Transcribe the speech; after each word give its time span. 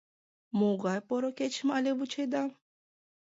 Могай 0.59 0.99
поро 1.07 1.29
кечым 1.37 1.69
але 1.77 1.91
вучеда? 1.97 2.43